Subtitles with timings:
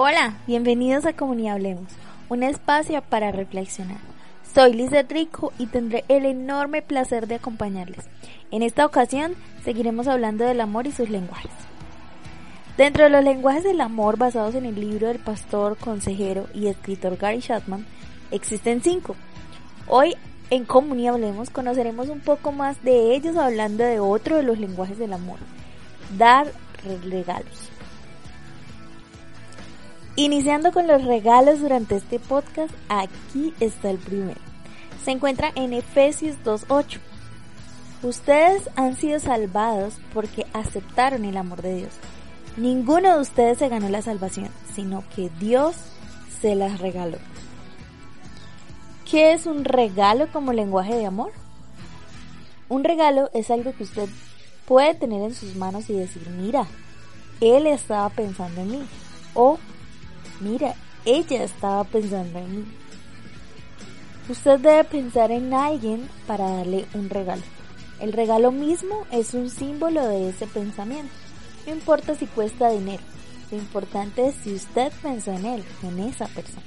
[0.00, 1.90] Hola, bienvenidos a Comunidad Hablemos,
[2.28, 3.98] un espacio para reflexionar.
[4.54, 8.04] Soy Lizeth Rico y tendré el enorme placer de acompañarles.
[8.52, 9.34] En esta ocasión
[9.64, 11.50] seguiremos hablando del amor y sus lenguajes.
[12.76, 17.16] Dentro de los lenguajes del amor basados en el libro del pastor, consejero y escritor
[17.16, 17.84] Gary Chapman,
[18.30, 19.16] existen cinco.
[19.88, 20.14] Hoy
[20.50, 24.96] en Comunidad Hablemos conoceremos un poco más de ellos hablando de otro de los lenguajes
[24.96, 25.40] del amor,
[26.16, 26.52] dar
[27.04, 27.72] regalos.
[30.18, 34.40] Iniciando con los regalos durante este podcast, aquí está el primero.
[35.04, 36.98] Se encuentra en Efesios 2.8.
[38.02, 41.92] Ustedes han sido salvados porque aceptaron el amor de Dios.
[42.56, 45.76] Ninguno de ustedes se ganó la salvación, sino que Dios
[46.40, 47.18] se las regaló.
[49.08, 51.30] ¿Qué es un regalo como lenguaje de amor?
[52.68, 54.08] Un regalo es algo que usted
[54.66, 56.66] puede tener en sus manos y decir, mira,
[57.40, 58.82] él estaba pensando en mí.
[59.34, 59.60] O
[60.40, 62.64] Mira, ella estaba pensando en mí.
[64.28, 67.42] Usted debe pensar en alguien para darle un regalo.
[67.98, 71.12] El regalo mismo es un símbolo de ese pensamiento.
[71.66, 73.02] No importa si cuesta dinero.
[73.50, 76.66] Lo importante es si usted pensó en él, en esa persona.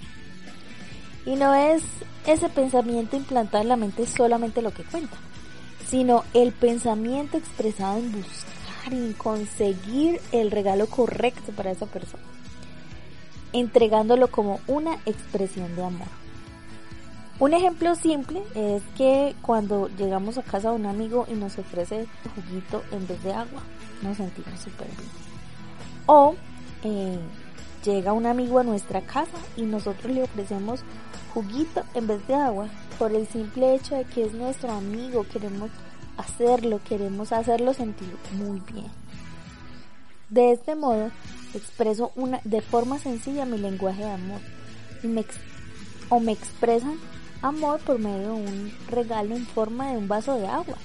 [1.26, 1.84] Y no es
[2.26, 5.16] ese pensamiento implantado en la mente solamente lo que cuenta,
[5.88, 12.31] sino el pensamiento expresado en buscar y en conseguir el regalo correcto para esa persona
[13.54, 16.08] entregándolo como una expresión de amor.
[17.40, 22.06] Un ejemplo simple es que cuando llegamos a casa de un amigo y nos ofrece
[22.36, 23.64] juguito en vez de agua,
[24.04, 25.10] nos sentimos súper bien.
[26.06, 26.36] O
[26.84, 27.18] eh,
[27.84, 30.82] llega un amigo a nuestra casa y nosotros le ofrecemos
[31.34, 32.68] juguito en vez de agua
[33.00, 35.72] por el simple hecho de que es nuestro amigo, queremos
[36.18, 38.92] hacerlo, queremos hacerlo sentir muy bien.
[40.32, 41.12] De este modo,
[41.54, 44.40] expreso una, de forma sencilla mi lenguaje de amor
[45.04, 45.26] y me,
[46.08, 46.98] o me expresan
[47.42, 50.78] amor por medio de un regalo en forma de un vaso de agua.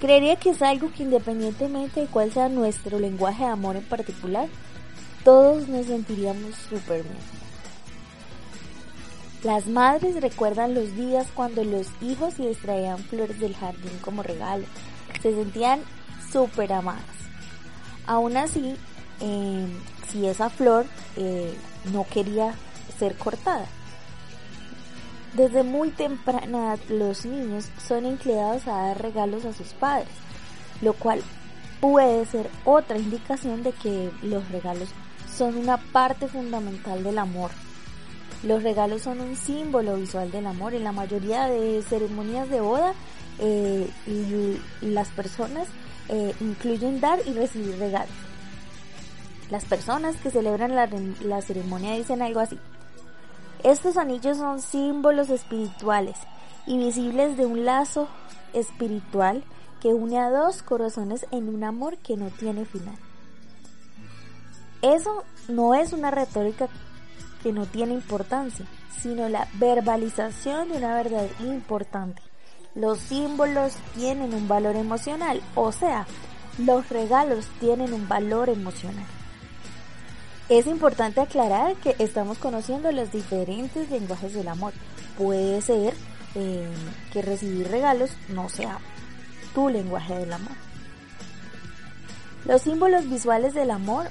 [0.00, 4.48] Creería que es algo que independientemente de cuál sea nuestro lenguaje de amor en particular,
[5.22, 7.42] todos nos sentiríamos súper bien.
[9.44, 14.64] Las madres recuerdan los días cuando los hijos les traían flores del jardín como regalo.
[15.22, 15.82] Se sentían
[16.32, 17.21] súper amadas.
[18.06, 18.76] Aún así,
[19.20, 19.66] eh,
[20.10, 20.86] si esa flor
[21.16, 21.54] eh,
[21.92, 22.54] no quería
[22.98, 23.66] ser cortada.
[25.34, 30.08] Desde muy temprana los niños son inclinados a dar regalos a sus padres,
[30.82, 31.22] lo cual
[31.80, 34.90] puede ser otra indicación de que los regalos
[35.34, 37.50] son una parte fundamental del amor.
[38.42, 40.74] Los regalos son un símbolo visual del amor.
[40.74, 42.92] En la mayoría de ceremonias de boda,
[43.38, 43.88] eh,
[44.80, 45.68] las personas
[46.08, 48.14] eh, incluyen dar y recibir regalos.
[49.50, 52.58] Las personas que celebran la, ceremonia dicen algo así.
[53.62, 56.16] Estos anillos son símbolos espirituales
[56.66, 58.08] y visibles de un lazo
[58.54, 59.44] espiritual
[59.80, 62.96] que une a dos corazones en un amor que no tiene final.
[64.80, 66.68] Eso no es una retórica
[67.42, 68.64] que no tiene importancia,
[69.02, 72.22] sino la verbalización de una verdad importante.
[72.74, 76.06] Los símbolos tienen un valor emocional, o sea,
[76.58, 79.04] los regalos tienen un valor emocional.
[80.48, 84.72] Es importante aclarar que estamos conociendo los diferentes lenguajes del amor.
[85.16, 85.94] Puede ser
[86.34, 86.68] eh,
[87.12, 88.78] que recibir regalos no sea
[89.54, 90.56] tu lenguaje del amor.
[92.44, 94.08] Los símbolos visuales del amor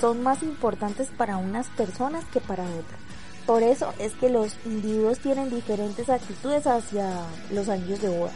[0.00, 3.05] son más importantes para unas personas que para otras.
[3.46, 7.08] Por eso es que los individuos tienen diferentes actitudes hacia
[7.52, 8.32] los anillos de boda.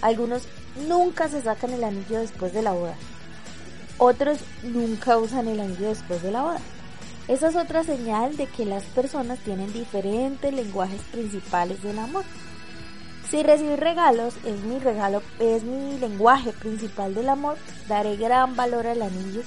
[0.00, 0.44] Algunos
[0.88, 2.94] nunca se sacan el anillo después de la boda.
[3.98, 6.60] Otros nunca usan el anillo después de la boda.
[7.26, 12.24] Esa es otra señal de que las personas tienen diferentes lenguajes principales del amor.
[13.28, 18.86] Si recibir regalos es mi regalo, es mi lenguaje principal del amor, daré gran valor
[18.86, 19.42] al anillo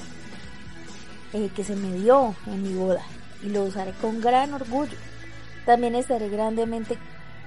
[1.34, 3.02] eh, que se me dio en mi boda
[3.44, 4.98] y lo usaré con gran orgullo.
[5.66, 6.98] También estaré grandemente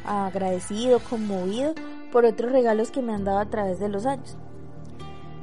[0.04, 1.74] agradecido, conmovido
[2.12, 4.36] por otros regalos que me han dado a través de los años.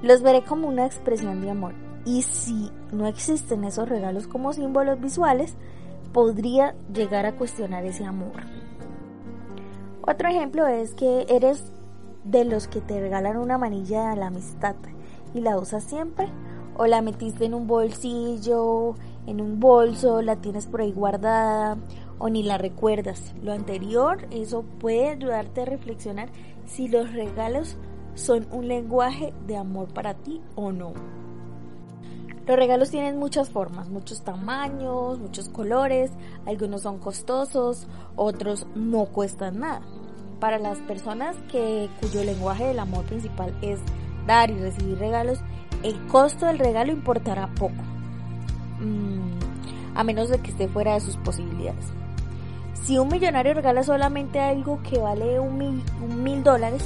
[0.01, 1.73] Los veré como una expresión de amor.
[2.05, 5.55] Y si no existen esos regalos como símbolos visuales,
[6.13, 8.41] podría llegar a cuestionar ese amor.
[10.01, 11.71] Otro ejemplo es que eres
[12.23, 14.75] de los que te regalan una manilla de la amistad
[15.33, 16.27] y la usas siempre
[16.75, 18.95] o la metiste en un bolsillo,
[19.27, 21.77] en un bolso, la tienes por ahí guardada
[22.19, 23.33] o ni la recuerdas.
[23.41, 26.29] Lo anterior, eso puede ayudarte a reflexionar
[26.65, 27.77] si los regalos
[28.15, 30.93] son un lenguaje de amor para ti o no.
[32.47, 36.11] Los regalos tienen muchas formas, muchos tamaños, muchos colores,
[36.45, 39.81] algunos son costosos, otros no cuestan nada.
[40.39, 43.79] Para las personas que cuyo lenguaje del amor principal es
[44.25, 45.39] dar y recibir regalos,
[45.83, 47.83] el costo del regalo importará poco,
[48.81, 51.85] mm, a menos de que esté fuera de sus posibilidades.
[52.83, 55.83] Si un millonario regala solamente algo que vale un
[56.23, 56.83] mil, dólares,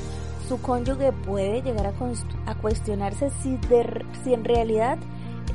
[0.48, 3.58] su cónyuge puede llegar a, cuestionarse si,
[4.24, 4.98] si en realidad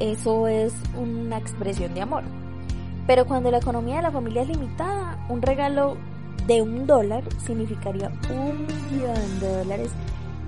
[0.00, 2.24] eso es una expresión de amor.
[3.06, 5.96] Pero cuando la economía de la familia es limitada, un regalo
[6.46, 9.90] de un dólar significaría un millón de dólares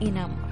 [0.00, 0.51] en amor.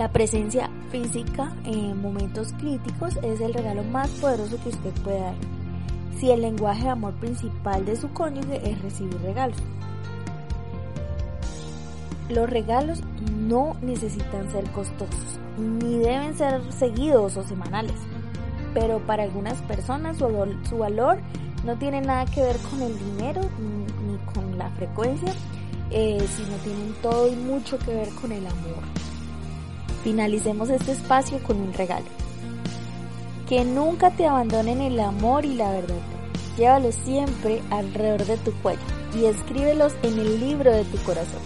[0.00, 5.34] La presencia física en momentos críticos es el regalo más poderoso que usted puede dar.
[6.18, 9.58] Si el lenguaje de amor principal de su cónyuge es recibir regalos.
[12.30, 13.02] Los regalos
[13.40, 18.00] no necesitan ser costosos, ni deben ser seguidos o semanales,
[18.72, 21.18] pero para algunas personas su, valor
[21.66, 25.34] no tiene nada que ver con el dinero ni con la frecuencia,
[25.90, 29.09] eh, sino tienen todo y mucho que ver con el amor.
[30.04, 32.06] Finalicemos este espacio con un regalo.
[33.48, 36.00] Que nunca te abandonen el amor y la verdad.
[36.56, 38.80] Llévalos siempre alrededor de tu cuello
[39.14, 41.40] y escríbelos en el libro de tu corazón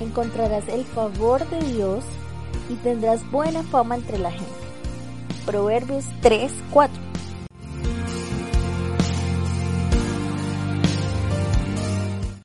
[0.00, 2.04] encontrarás el favor de Dios
[2.68, 4.46] y tendrás buena fama entre la gente.
[5.46, 7.07] Proverbios 3, 4.